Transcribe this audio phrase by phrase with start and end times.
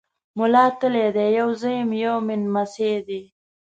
[0.37, 1.25] مولا تالی دی!
[1.37, 3.21] يو زه یم، یو مې نمسی دی۔